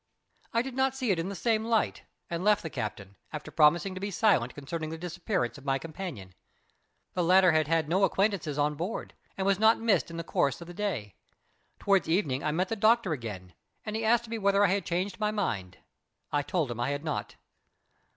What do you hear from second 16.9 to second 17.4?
not.